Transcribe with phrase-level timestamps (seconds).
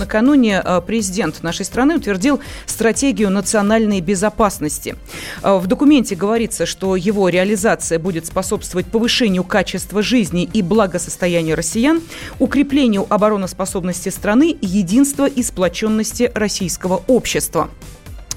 [0.00, 4.96] Накануне э, президент нашей страны утвердил стратегию национальной безопасности.
[5.42, 12.00] Э, в документе говорится, что его реализация будет способствовать повышению качества жизни и благосостояния россиян,
[12.38, 17.68] укреплению обороноспособности страны, единства и сплоченности российского общества.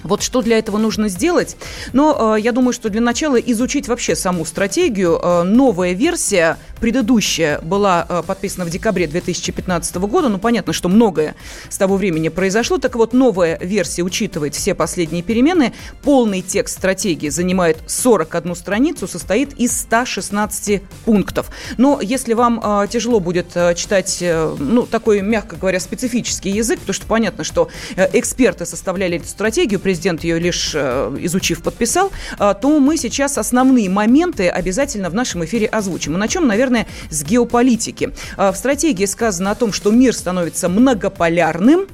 [0.04, 1.56] Вот что для этого нужно сделать?
[1.94, 5.20] Но э, я думаю, что для начала изучить вообще саму стратегию.
[5.22, 10.28] Э, новая версия, предыдущая, была э, подписана в декабре 2015 года.
[10.28, 11.34] Ну, понятно, что многое
[11.70, 12.78] с того времени произошло.
[12.78, 15.72] Так вот, новая версия учитывает все последние перемены.
[16.02, 21.52] Полный текст стратегии занимает 41 страницу, состоит из 116 пунктов.
[21.78, 24.22] Но если вам э, тяжело будет э, читать,
[24.60, 30.26] ну, такой, мягко говоря, специфический язык, потому что понятно, что эксперты составляли эту стратегию, президент
[30.26, 36.16] ее лишь изучив подписал, то мы сейчас основные моменты обязательно в нашем эфире озвучим.
[36.16, 36.73] И начнем, наверное,
[37.10, 38.12] с геополитики.
[38.38, 41.88] Э, В стратегии сказано о том, что мир становится многополярным,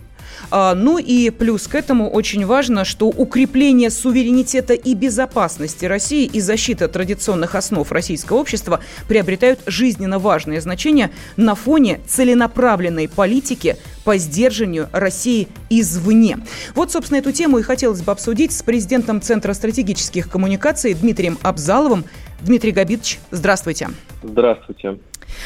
[0.52, 6.40] а, Ну и плюс к этому очень важно, что укрепление суверенитета и безопасности России и
[6.40, 14.90] защита традиционных основ российского общества приобретают жизненно важное значение на фоне целенаправленной политики по сдерживанию
[14.92, 16.40] России извне.
[16.74, 22.06] Вот, собственно, эту тему и хотелось бы обсудить с президентом Центра стратегических коммуникаций Дмитрием Абзаловым.
[22.42, 23.90] Дмитрий Габитович, здравствуйте.
[24.24, 24.98] Здравствуйте.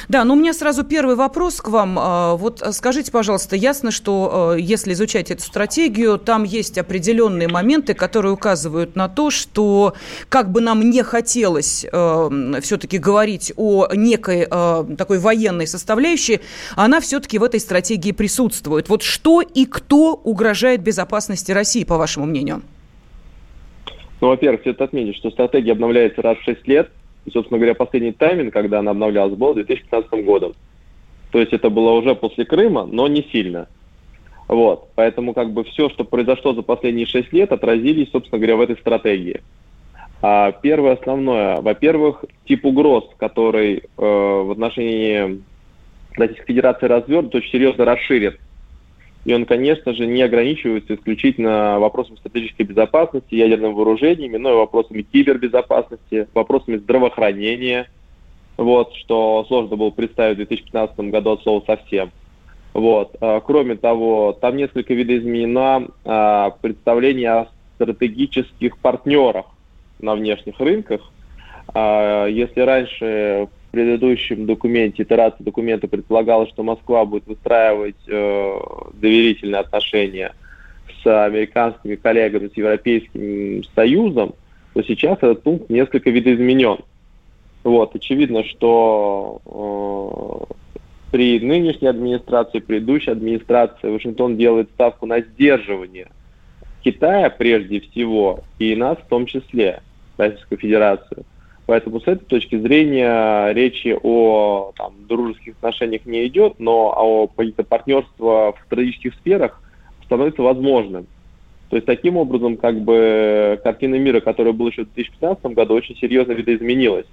[0.08, 1.98] Да, но у меня сразу первый вопрос к вам.
[2.00, 7.94] А, Вот скажите, пожалуйста, ясно, что э, если изучать эту стратегию, там есть определенные моменты,
[7.94, 9.94] которые указывают на то, что
[10.30, 16.42] как бы нам не хотелось э, все-таки говорить о некой э, такой военной составляющей,
[16.76, 18.90] она все-таки в этой стратегии присутствует.
[18.90, 22.62] Вот что и кто угрожает безопасности России, по вашему мнению?
[24.24, 26.90] Ну, во-первых, стоит отметить, что стратегия обновляется раз в 6 лет.
[27.26, 30.54] И, собственно говоря, последний тайминг, когда она обновлялась, был 2015 годом.
[31.34, 33.68] То есть это было уже после Крыма, но не сильно.
[34.48, 34.88] Вот.
[34.96, 38.78] Поэтому как бы все, что произошло за последние 6 лет, отразились, собственно говоря, в этой
[38.78, 39.42] стратегии.
[40.22, 45.42] А первое основное, во-первых, тип угроз, который э, в отношении
[46.14, 48.38] Российской Федерации развернут, очень серьезно расширен.
[49.26, 55.02] И он, конечно же, не ограничивается исключительно вопросами стратегической безопасности, ядерным вооружениями, но и вопросами
[55.02, 57.90] кибербезопасности, вопросами здравоохранения,
[58.58, 62.12] вот, что сложно было представить в 2015 году от слова совсем.
[62.74, 63.16] Вот.
[63.22, 69.46] А, Кроме того, там несколько видоизменено а, представление о стратегических партнерах
[70.00, 71.02] на внешних рынках.
[71.74, 78.60] А, Если раньше предыдущем документе, итерации документа предполагалось, что Москва будет выстраивать э,
[78.94, 80.36] доверительные отношения
[81.02, 84.36] с американскими коллегами, с Европейским Союзом,
[84.76, 86.78] то сейчас этот пункт несколько видоизменен.
[87.64, 89.42] Вот, очевидно, что
[90.52, 90.54] э,
[91.12, 96.10] при нынешней администрации, предыдущей администрации Вашингтон делает ставку на сдерживание
[96.84, 99.82] Китая прежде всего и нас в том числе,
[100.18, 101.26] Российскую Федерацию.
[101.66, 107.64] Поэтому с этой точки зрения речи о там, дружеских отношениях не идет, но о каких-то
[107.64, 109.62] партнерства в стратегических сферах
[110.06, 111.08] становится возможным.
[111.70, 115.96] То есть таким образом как бы картина мира, которая была еще в 2015 году, очень
[115.96, 117.08] серьезно видоизменилась.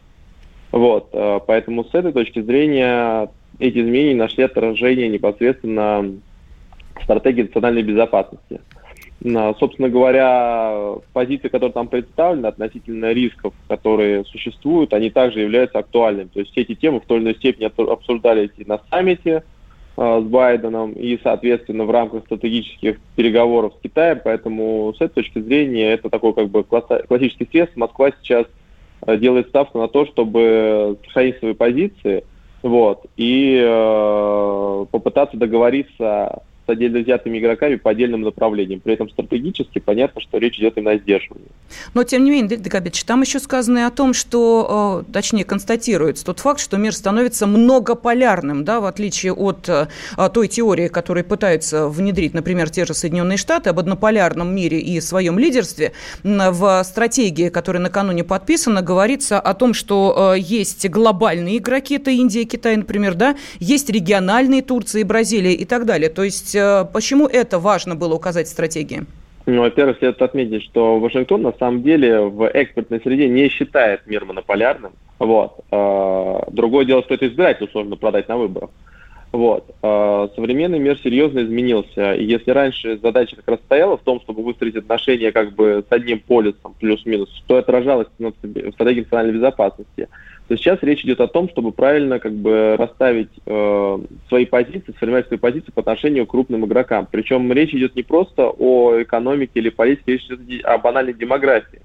[0.72, 6.12] Вот, э, поэтому с этой точки зрения эти изменения нашли отражение непосредственно
[6.98, 8.60] в стратегии национальной безопасности.
[9.22, 16.28] На, Собственно говоря, позиции, которые там представлены относительно рисков, которые существуют, они также являются актуальными.
[16.28, 19.42] То есть все эти темы в той или иной степени обсу- обсуждались и на саммите
[19.98, 24.20] э, с Байденом, и, соответственно, в рамках стратегических переговоров с Китаем.
[24.24, 27.76] Поэтому с этой точки зрения это такой как бы классический средств.
[27.76, 28.46] Москва сейчас
[29.06, 32.24] э, делает ставку на то, чтобы сохранить свои позиции
[32.62, 38.80] вот, и э, попытаться договориться отдельно взятыми игроками по отдельным направлениям.
[38.80, 41.48] При этом стратегически понятно, что речь идет именно о сдерживании.
[41.94, 45.44] Но, тем не менее, Дмитрий Габитович, там еще сказано и о том, что, э, точнее,
[45.44, 49.88] констатируется тот факт, что мир становится многополярным, да, в отличие от э,
[50.32, 55.38] той теории, которую пытаются внедрить, например, те же Соединенные Штаты, об однополярном мире и своем
[55.38, 55.92] лидерстве.
[56.22, 62.44] В стратегии, которая накануне подписана, говорится о том, что э, есть глобальные игроки, это Индия,
[62.44, 66.10] Китай, например, да, есть региональные Турция и Бразилия и так далее.
[66.10, 66.54] То есть
[66.92, 69.04] почему это важно было указать в стратегии?
[69.46, 74.24] Ну, во-первых, следует отметить, что Вашингтон на самом деле в экспортной среде не считает мир
[74.24, 74.92] монополярным.
[75.18, 75.64] Вот.
[75.70, 78.70] А, другое дело, что это избирателю сложно продать на выборах.
[79.32, 79.64] Вот.
[79.82, 82.14] А, современный мир серьезно изменился.
[82.14, 85.92] И если раньше задача как раз стояла в том, чтобы выстроить отношения как бы с
[85.92, 90.08] одним полюсом, плюс-минус, что отражалось в стратегии национальной безопасности,
[90.50, 95.28] то сейчас речь идет о том, чтобы правильно как бы расставить э, свои позиции, сформировать
[95.28, 97.06] свои позиции по отношению к крупным игрокам.
[97.08, 101.80] Причем речь идет не просто о экономике или политике, речь идет о банальной демографии.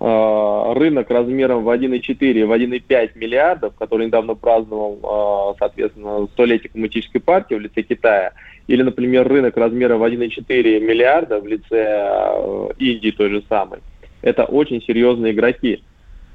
[0.00, 7.20] Э, рынок размером в 1,4, в 1,5 миллиардов, который недавно праздновал, э, соответственно, столетие коммунистической
[7.20, 8.32] партии в лице Китая,
[8.66, 13.78] или, например, рынок размером в 1,4 миллиарда в лице э, Индии той же самой,
[14.20, 15.84] это очень серьезные игроки.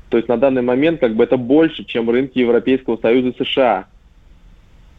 [0.10, 3.88] То есть на данный момент как бы это больше, чем рынки Европейского Союза и США.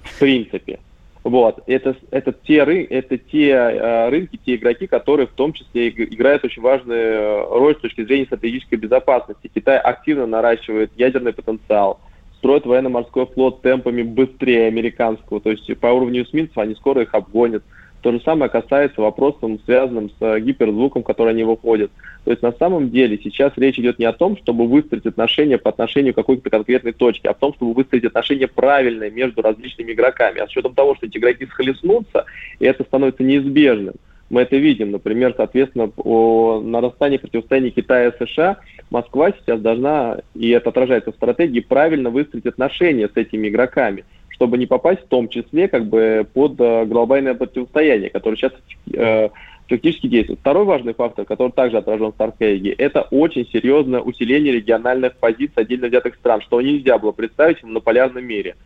[0.02, 0.78] В принципе.
[1.22, 1.62] Вот.
[1.66, 6.62] Это, это, те, это те э, рынки, те игроки, которые в том числе играют очень
[6.62, 9.50] важную э, роль с точки зрения стратегической безопасности.
[9.52, 12.00] Китай активно наращивает ядерный потенциал,
[12.38, 15.40] строит военно-морской флот темпами быстрее американского.
[15.40, 17.62] То есть по уровню эсминцев они скоро их обгонят.
[18.02, 21.90] То же самое касается вопросов, связанных с э, гиперзвуком, который они выходят.
[22.24, 25.70] То есть на самом деле сейчас речь идет не о том, чтобы выстроить отношения по
[25.70, 30.40] отношению к какой-то конкретной точке, а о том, чтобы выстроить отношения правильные между различными игроками.
[30.40, 32.24] А с учетом того, что эти игроки схлестнутся,
[32.58, 33.94] и это становится неизбежным,
[34.30, 38.58] мы это видим, например, соответственно, о нарастании противостояния Китая и США,
[38.88, 44.04] Москва сейчас должна, и это отражается в стратегии, правильно выстроить отношения с этими игроками
[44.40, 48.54] чтобы не попасть в том числе как бы под э, глобальное противостояние, которое сейчас
[48.90, 49.28] э,
[49.68, 50.40] фактически действует.
[50.40, 55.88] Второй важный фактор, который также отражен в стратегии, это очень серьезное усиление региональных позиций отдельно
[55.88, 58.56] взятых стран, что нельзя было представить в монополярном мире.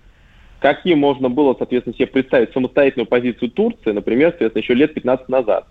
[0.61, 5.67] Каким можно было, соответственно, себе представить самостоятельную позицию Турции, например, соответственно, еще лет 15 назад?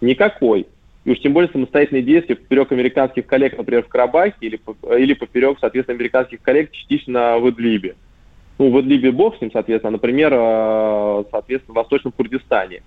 [0.00, 0.66] Никакой.
[1.04, 4.60] И уж тем более самостоятельные действия поперек американских коллег, например, в Карабахе или,
[4.98, 7.94] или поперек, соответственно, американских коллег частично в Идлибе
[8.62, 12.82] ну, в Идлибе бог с ним, соответственно, например, э, соответственно, в Восточном Курдистане,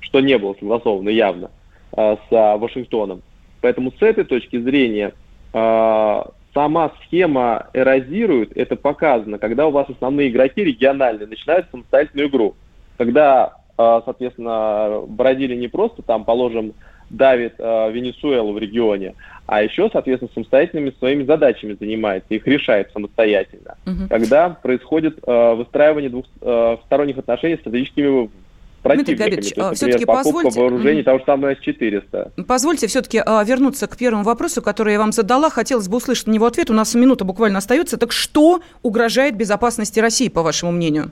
[0.00, 1.52] что не было согласовано явно
[1.96, 3.22] э, с Вашингтоном.
[3.60, 5.14] Поэтому с этой точки зрения
[5.52, 12.56] сама схема эрозирует, это показано, когда у вас основные игроки региональные начинают самостоятельную игру.
[12.96, 16.72] Когда, соответственно, Бразилия не просто там, положим,
[17.12, 19.14] давит э, Венесуэлу в регионе,
[19.46, 23.76] а еще, соответственно, самостоятельными своими задачами занимается, их решает самостоятельно.
[23.86, 24.08] Угу.
[24.08, 28.30] Когда происходит э, выстраивание двухсторонних э, отношений с стратегическими
[28.82, 29.16] противниками.
[29.28, 30.60] Дмитрий Габич, все-таки позвольте...
[30.60, 32.44] вооружений того же самого С-400.
[32.46, 35.50] Позвольте все-таки а, вернуться к первому вопросу, который я вам задала.
[35.50, 36.70] Хотелось бы услышать на него ответ.
[36.70, 37.96] У нас минута буквально остается.
[37.96, 41.10] Так что угрожает безопасности России, по вашему мнению?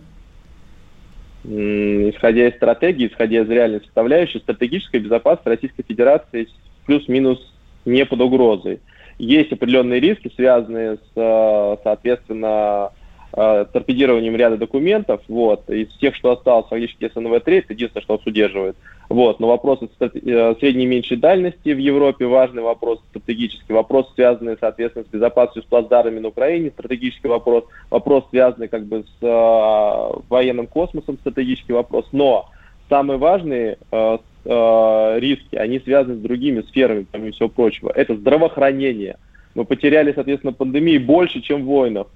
[1.44, 6.48] Исходя из стратегии, исходя из реальной составляющей, стратегическая безопасность Российской Федерации
[6.86, 7.38] плюс-минус
[7.84, 8.80] не под угрозой.
[9.18, 12.90] Есть определенные риски, связанные с, э, соответственно,
[13.32, 15.20] э, торпедированием ряда документов.
[15.28, 15.68] Вот.
[15.70, 18.76] Из тех, что осталось, фактически СНВ-3, это единственное, что нас удерживает.
[19.08, 19.40] Вот.
[19.40, 25.04] Но вопросы э, средней и меньшей дальности в Европе важный вопрос, стратегический вопрос, связанный, соответственно,
[25.04, 30.66] с безопасностью с плацдармами на Украине, стратегический вопрос, вопрос, связанный как бы с э, военным
[30.68, 32.06] космосом, стратегический вопрос.
[32.12, 32.50] Но
[32.88, 37.90] самые важные э, э, риски, они связаны с другими сферами, помимо всего прочего.
[37.94, 39.16] Это здравоохранение.
[39.56, 42.06] Мы потеряли, соответственно, пандемии больше, чем в войнах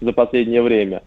[0.00, 1.02] за последнее время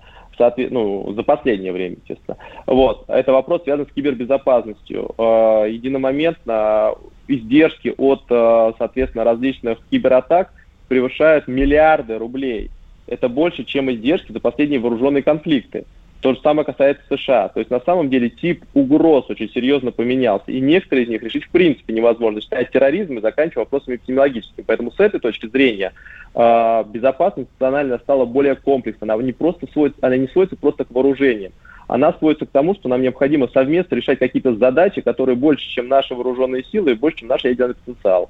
[0.69, 2.37] ну, за последнее время, честно.
[2.65, 3.05] Вот.
[3.07, 5.11] Это вопрос связан с кибербезопасностью.
[5.17, 6.95] Э, единомоментно
[7.27, 10.51] издержки от, э, соответственно, различных кибератак
[10.87, 12.71] превышают миллиарды рублей.
[13.07, 15.85] Это больше, чем издержки за последние вооруженные конфликты.
[16.21, 17.49] То же самое касается США.
[17.49, 20.51] То есть на самом деле тип угроз очень серьезно поменялся.
[20.51, 24.63] И некоторые из них решить в принципе невозможно, считая терроризм и заканчивая вопросами эпидемиологическими.
[24.65, 25.93] Поэтому с этой точки зрения
[26.35, 29.09] э, безопасность национальная стала более комплексной.
[29.09, 31.53] Она не, просто сводится, она не сводится просто к вооружениям.
[31.87, 36.13] Она сводится к тому, что нам необходимо совместно решать какие-то задачи, которые больше, чем наши
[36.13, 38.29] вооруженные силы и больше, чем наш ядерный потенциал.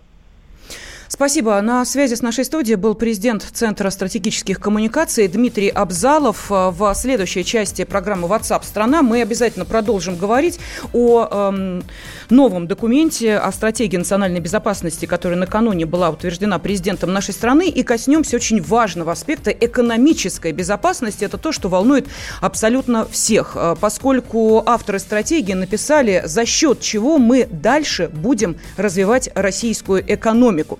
[1.13, 1.59] Спасибо.
[1.59, 6.45] На связи с нашей студией был президент Центра стратегических коммуникаций Дмитрий Абзалов.
[6.49, 10.57] В следующей части программы WhatsApp страна мы обязательно продолжим говорить
[10.93, 11.83] о эм,
[12.29, 18.37] новом документе о стратегии национальной безопасности, которая накануне была утверждена президентом нашей страны, и коснемся
[18.37, 21.25] очень важного аспекта экономической безопасности.
[21.25, 22.07] Это то, что волнует
[22.39, 30.01] абсолютно всех, э, поскольку авторы стратегии написали, за счет чего мы дальше будем развивать российскую
[30.07, 30.79] экономику.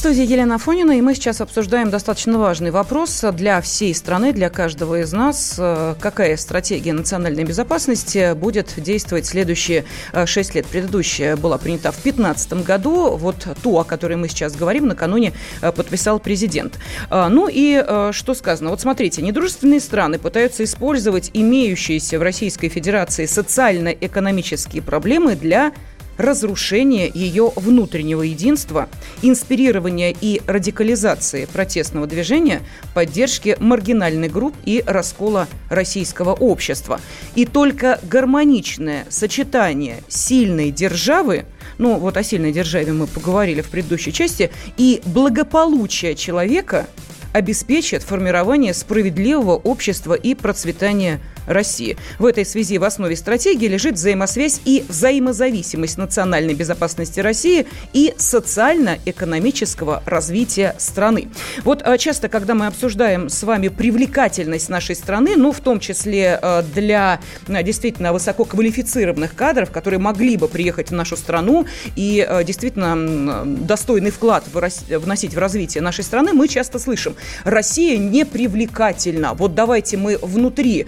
[0.00, 5.02] Студии Елена Афонина, и мы сейчас обсуждаем достаточно важный вопрос для всей страны, для каждого
[5.02, 5.56] из нас.
[5.58, 10.64] Э, какая стратегия национальной безопасности будет действовать следующие э, шесть лет?
[10.64, 13.14] Предыдущая была принята в 2015 году.
[13.18, 16.78] Вот ту, о которой мы сейчас говорим, накануне э, подписал президент.
[17.10, 18.70] Ну и что сказано?
[18.70, 25.72] Вот смотрите, недружественные страны пытаются использовать имеющиеся в Российской Федерации социально-экономические проблемы для
[26.20, 28.88] разрушение ее внутреннего единства,
[29.22, 32.60] инспирирование и радикализации протестного движения,
[32.94, 37.00] поддержки маргинальных групп и раскола российского общества.
[37.34, 41.46] И только гармоничное сочетание сильной державы,
[41.78, 46.86] ну вот о сильной державе мы поговорили в предыдущей части, и благополучия человека
[47.32, 51.20] обеспечит формирование справедливого общества и процветание
[51.50, 51.96] России.
[52.18, 60.02] В этой связи в основе стратегии лежит взаимосвязь и взаимозависимость национальной безопасности России и социально-экономического
[60.06, 61.28] развития страны.
[61.64, 66.38] Вот а, часто, когда мы обсуждаем с вами привлекательность нашей страны, ну, в том числе
[66.40, 71.66] а, для а, действительно высококвалифицированных кадров, которые могли бы приехать в нашу страну
[71.96, 79.34] и действительно достойный вклад вносить в развитие нашей страны, мы часто слышим, Россия не привлекательна.
[79.34, 80.86] Вот давайте мы внутри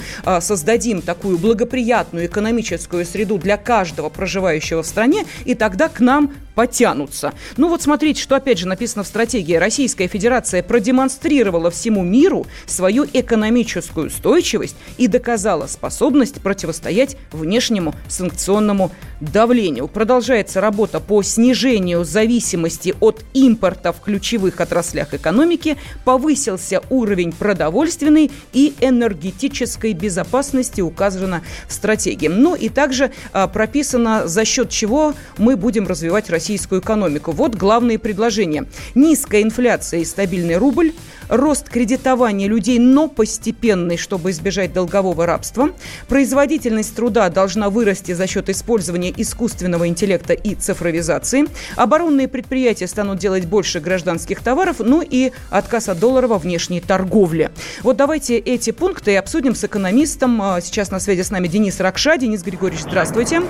[0.53, 7.33] создадим такую благоприятную экономическую среду для каждого проживающего в стране, и тогда к нам потянутся.
[7.57, 9.55] Ну вот смотрите, что опять же написано в стратегии.
[9.55, 18.91] Российская Федерация продемонстрировала всему миру свою экономическую устойчивость и доказала способность противостоять внешнему санкционному
[19.21, 19.89] давлению.
[19.89, 28.75] Продолжается работа по снижению зависимости от импорта в ключевых отраслях экономики, повысился уровень продовольственной и
[28.81, 32.29] энергетической безопасности, указано в стратегии.
[32.29, 37.31] Ну и также а, прописано, за счет чего мы будем развивать российскую экономику.
[37.31, 38.67] Вот главные предложения.
[38.97, 40.93] Низкая инфляция и стабильный рубль–
[41.29, 45.71] рост кредитования людей, но постепенный, чтобы избежать долгового рабства.
[46.09, 51.47] Производительность труда должна вырасти за счет использования искусственного интеллекта и цифровизации.
[51.77, 57.53] Оборонные предприятия станут делать больше гражданских товаров, ну и отказ от доллара во внешней торговле.
[57.85, 60.43] Вот давайте эти пункты обсудим с экономистом.
[60.43, 62.17] А, сейчас на связи с нами Денис Ракша.
[62.17, 63.43] Денис Григорьевич, здравствуйте.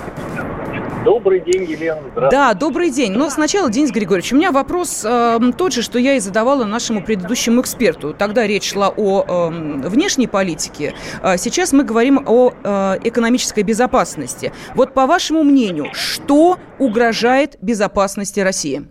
[1.03, 2.01] Добрый день, Елена.
[2.31, 3.11] Да, добрый день.
[3.11, 7.03] Но сначала, Денис Григорьевич, у меня вопрос э, тот же, что я и задавала нашему
[7.03, 8.13] предыдущему эксперту.
[8.13, 10.93] Тогда речь шла о э, внешней политике.
[11.21, 14.53] А сейчас мы говорим о э, экономической безопасности.
[14.75, 18.83] Вот по вашему мнению, что угрожает безопасности России?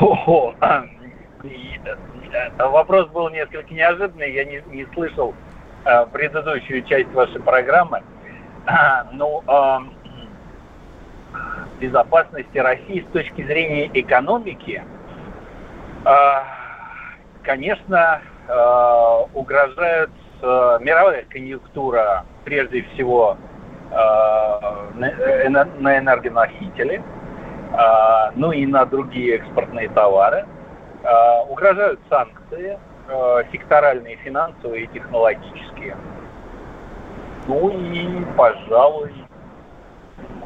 [0.00, 0.82] О, э,
[1.42, 4.32] э, вопрос был несколько неожиданный.
[4.32, 5.34] Я не, не слышал
[5.84, 8.02] э, предыдущую часть вашей программы.
[9.12, 9.78] ну, э,
[11.80, 14.82] безопасности России с точки зрения экономики,
[16.04, 16.10] э,
[17.42, 20.10] конечно, э, угрожает
[20.42, 23.36] э, мировая конъюнктура, прежде всего,
[23.90, 25.10] на,
[25.98, 27.02] энергоносители,
[28.36, 30.46] ну и на другие экспортные товары.
[31.48, 32.78] Угрожают санкции,
[33.50, 35.96] секторальные, финансовые и технологические.
[37.46, 39.19] Ну и, пожалуй,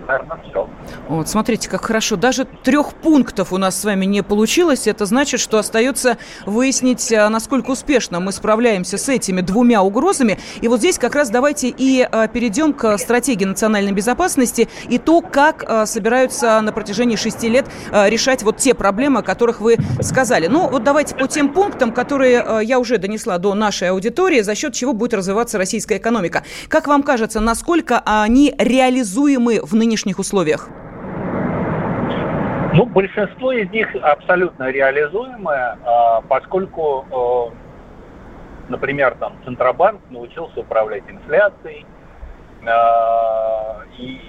[0.07, 0.69] наверное, все.
[1.09, 2.17] Вот, смотрите, как хорошо.
[2.17, 4.87] Даже трех пунктов у нас с вами не получилось.
[4.87, 10.39] Это значит, что остается выяснить, а, насколько успешно мы справляемся с этими двумя угрозами.
[10.61, 15.21] И вот здесь как раз давайте и а, перейдем к стратегии национальной безопасности и то,
[15.21, 20.47] как а, собираются на протяжении шести лет решать вот те проблемы, о которых вы сказали.
[20.47, 24.75] Ну, вот давайте по тем пунктам, которые я уже донесла до нашей аудитории, за счет
[24.75, 26.45] чего будет развиваться российская экономика.
[26.69, 30.69] Как вам кажется, насколько они реализуемы в нынешних условиях?
[32.75, 37.53] Ну, большинство из них абсолютно реализуемое, а, поскольку,
[38.69, 41.87] например, там Центробанк научился управлять инфляцией,
[42.67, 44.21] а, и,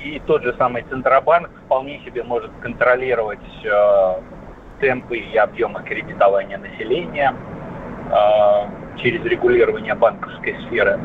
[0.00, 4.14] и тот же самый Центробанк вполне себе может контролировать э,
[4.80, 7.34] темпы и объемы кредитования населения
[8.98, 11.00] через регулирование банковской сферы.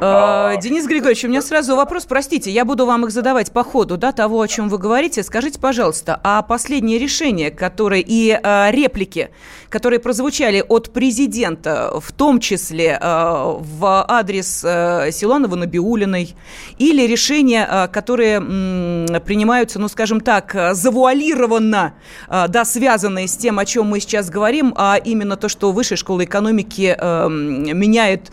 [0.00, 3.96] А, Денис Григорьевич, у меня сразу вопрос, простите, я буду вам их задавать по ходу,
[3.96, 5.22] да, того, о чем вы говорите.
[5.22, 9.30] Скажите, пожалуйста, а последние решения, которые и а, реплики,
[9.68, 16.34] которые прозвучали от президента, в том числе а, в адрес а, Силанова Набиулиной,
[16.78, 21.94] или решения, а, которые м, принимаются, ну, скажем так, завуалированно,
[22.28, 25.96] а, да, связанные с тем, о чем мы сейчас говорим, а именно то, что Высшая
[25.96, 28.30] школа экономики а, меняет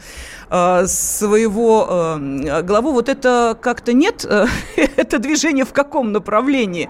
[0.54, 4.48] Э, своего э, главу, вот это как-то нет, э,
[4.98, 6.90] это движение в каком направлении?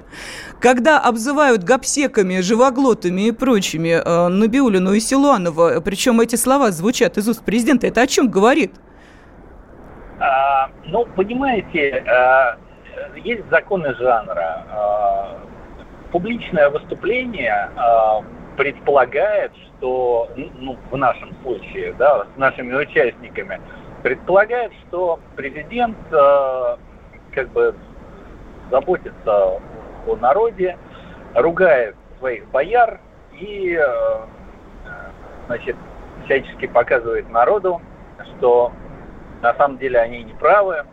[0.60, 7.44] Когда обзывают гопсеками, живоглотами и прочими Набиулину и Силуанова, причем эти слова звучат из уст
[7.46, 8.74] президента, это о чем говорит?
[10.20, 12.04] А, ну, понимаете,
[13.24, 15.40] есть законы жанра.
[16.12, 17.70] Публичное выступление
[18.62, 23.60] предполагает, что, ну, в нашем случае, да, с нашими участниками,
[24.04, 26.78] предполагает, что президент э,
[27.34, 27.74] как бы
[28.70, 29.60] заботится
[30.06, 30.78] о народе,
[31.34, 33.00] ругает своих бояр
[33.34, 34.20] и, э,
[35.48, 35.76] значит,
[36.26, 37.82] всячески показывает народу,
[38.38, 38.72] что
[39.42, 40.86] на самом деле они не правы,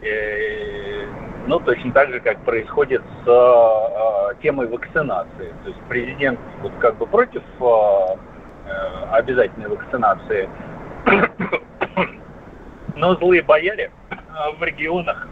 [0.00, 1.06] э,
[1.46, 5.52] ну, точно так же, как происходит с э, темой вакцинации.
[5.62, 7.64] То есть президент вот как бы против э,
[8.66, 10.48] э обязательной вакцинации,
[12.96, 14.16] но злые бояре э,
[14.58, 15.28] в регионах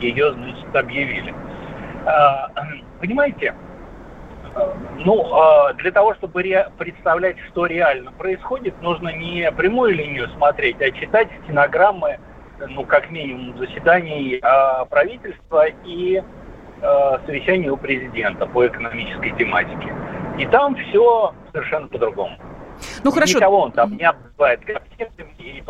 [0.00, 1.34] ее, значит, объявили.
[2.06, 2.48] Э,
[3.00, 3.54] понимаете,
[5.04, 5.26] ну,
[5.78, 11.28] для того, чтобы ре- представлять, что реально происходит, нужно не прямую линию смотреть, а читать
[11.42, 12.20] стенограммы
[12.58, 16.22] ну, как минимум, заседаний э, правительства и
[16.80, 19.94] э, совещаний у президента по экономической тематике.
[20.38, 22.36] И там все совершенно по-другому.
[23.04, 23.38] Ну хорошо.
[23.38, 24.60] Никого он там не обзывает
[25.38, 25.62] и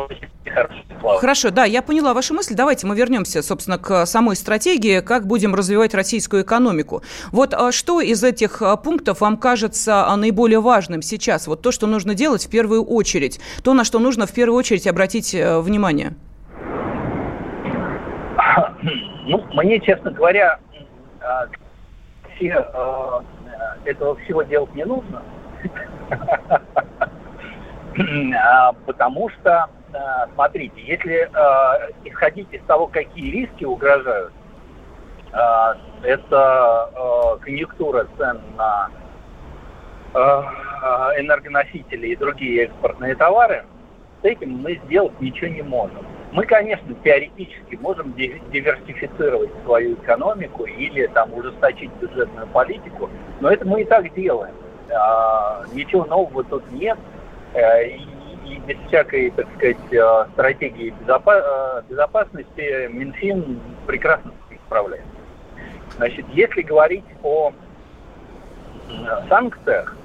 [1.19, 2.55] Хорошо, да, я поняла вашу мысль.
[2.55, 7.03] Давайте мы вернемся, собственно, к самой стратегии, как будем развивать российскую экономику.
[7.31, 11.47] Вот а что из этих а, пунктов вам кажется а, наиболее важным сейчас?
[11.47, 14.87] Вот то, что нужно делать в первую очередь, то, на что нужно в первую очередь
[14.87, 16.15] обратить э, внимание.
[19.25, 20.59] Ну, мне, честно говоря,
[21.21, 21.47] а,
[22.35, 23.23] все, а,
[23.85, 25.21] этого всего делать не нужно.
[28.37, 29.69] А, потому что,
[30.33, 31.29] смотрите, если
[32.03, 34.33] исходить из того, какие риски угрожают,
[36.03, 38.89] это конъюнктура цен на
[41.17, 43.63] энергоносители и другие экспортные товары,
[44.21, 46.05] с этим мы сделать ничего не можем.
[46.35, 53.83] Мы, конечно, теоретически можем диверсифицировать свою экономику или там ужесточить бюджетную политику, но это мы
[53.83, 54.53] и так делаем.
[54.93, 56.97] А, ничего нового тут нет.
[57.53, 64.33] Э, и, без всякой, так сказать, э, стратегии э, безопасности Минфин прекрасно
[64.65, 65.07] справляется.
[65.95, 67.53] Значит, если говорить о
[69.29, 69.95] санкциях,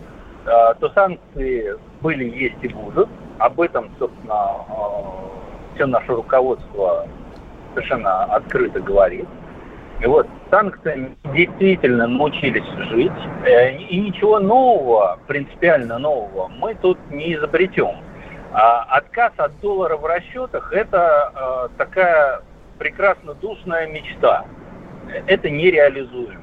[0.44, 3.08] то санкции были, есть и будут.
[3.38, 4.64] Об этом, собственно,
[5.74, 7.06] все наше руководство
[7.74, 9.26] совершенно открыто говорит.
[10.00, 13.12] И вот санкциями действительно научились жить,
[13.44, 17.96] э, и ничего нового, принципиально нового, мы тут не изобретем.
[18.52, 22.42] А отказ от доллара в расчетах– это э, такая
[22.78, 24.46] прекрасно душная мечта.
[25.26, 26.40] Это нереализуемо.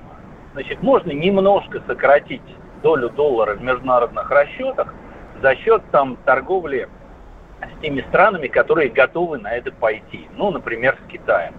[0.53, 2.41] Значит, можно немножко сократить
[2.83, 4.93] долю доллара в международных расчетах
[5.41, 6.87] за счет там торговли
[7.61, 10.27] с теми странами, которые готовы на это пойти.
[10.33, 11.53] Ну, например, с Китаем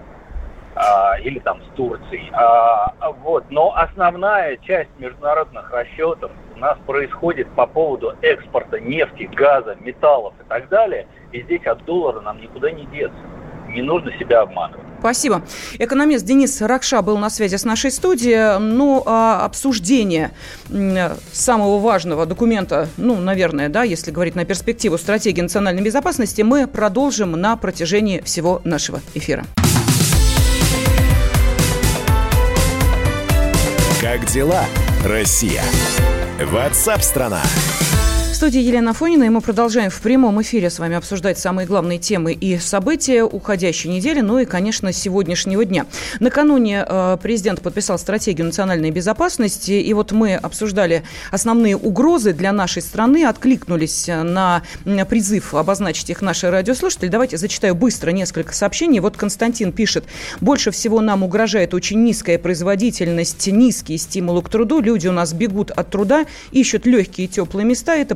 [0.75, 2.31] а, или там с Турцией.
[2.33, 3.45] А, вот.
[3.51, 10.49] Но основная часть международных расчетов у нас происходит по поводу экспорта нефти, газа, металлов и
[10.49, 11.07] так далее.
[11.33, 13.19] И здесь от доллара нам никуда не деться.
[13.69, 14.88] Не нужно себя обманывать.
[14.99, 15.43] Спасибо.
[15.79, 18.59] Экономист Денис Ракша был на связи с нашей студией.
[18.59, 20.33] Ну, а обсуждение
[21.33, 27.33] самого важного документа, ну, наверное, да, если говорить на перспективу стратегии национальной безопасности, мы продолжим
[27.33, 29.45] на протяжении всего нашего эфира.
[34.01, 34.65] Как дела,
[35.05, 35.63] Россия?
[36.41, 37.43] Ватсап-страна!
[38.39, 42.33] Студии Елена Фонина, и мы продолжаем в прямом эфире с вами обсуждать самые главные темы
[42.33, 45.87] и события уходящей недели, ну и, конечно, сегодняшнего дня.
[46.21, 52.81] Накануне э, президент подписал стратегию национальной безопасности, и вот мы обсуждали основные угрозы для нашей
[52.81, 57.09] страны, откликнулись на призыв обозначить их наши радиослушатели.
[57.09, 59.01] Давайте зачитаю быстро несколько сообщений.
[59.01, 60.05] Вот Константин пишет,
[60.41, 64.81] больше всего нам угрожает очень низкая производительность, низкий стимул к труду.
[64.81, 67.97] Люди у нас бегут от труда, ищут легкие и теплые места.
[67.97, 68.15] Это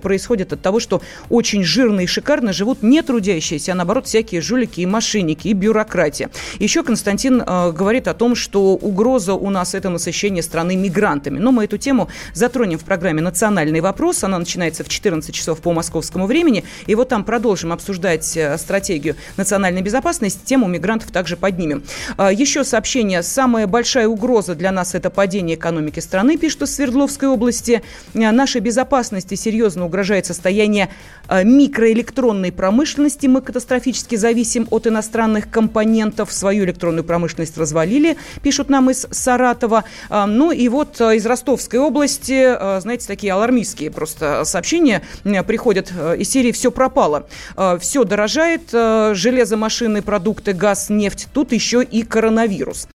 [0.52, 4.86] от того, что очень жирно и шикарно живут не трудящиеся, а наоборот всякие жулики и
[4.86, 6.30] мошенники, и бюрократия.
[6.58, 11.38] Еще Константин э, говорит о том, что угроза у нас это насыщение страны мигрантами.
[11.38, 14.24] Но мы эту тему затронем в программе «Национальный вопрос».
[14.24, 16.64] Она начинается в 14 часов по московскому времени.
[16.86, 20.40] И вот там продолжим обсуждать э, стратегию национальной безопасности.
[20.44, 21.82] Тему мигрантов также поднимем.
[22.18, 23.22] Э, еще сообщение.
[23.22, 27.82] Самая большая угроза для нас– это падение экономики страны, пишут из Свердловской области.
[28.14, 30.88] Э, нашей безопасности серьезно угрожает состояние
[31.28, 33.26] э, микроэлектронной промышленности.
[33.26, 36.32] Мы катастрофически зависим от иностранных компонентов.
[36.32, 39.84] Свою электронную промышленность развалили, пишут нам из Саратова.
[40.10, 45.02] Э, ну и вот из Ростовской области, знаете, такие алармистские просто сообщения
[45.46, 47.26] приходят из серии «Все пропало».
[47.80, 51.28] Все дорожает, железо, машины, продукты, газ, нефть.
[51.32, 52.88] Тут еще и коронавирус.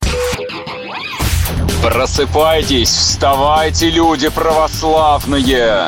[1.83, 5.87] Просыпайтесь, вставайте, люди православные!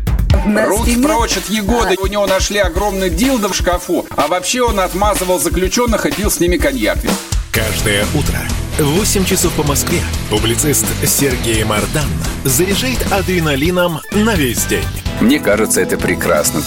[0.45, 1.95] Руки прочь от Егоды.
[2.01, 4.07] У него нашли огромный дилдо в шкафу.
[4.15, 6.97] А вообще он отмазывал заключенных и пил с ними коньяк.
[7.51, 8.39] Каждое утро
[8.79, 9.99] в 8 часов по Москве
[10.29, 12.07] публицист Сергей Мардан
[12.43, 14.85] заряжает адреналином на весь день.
[15.19, 16.61] Мне кажется, это прекрасно.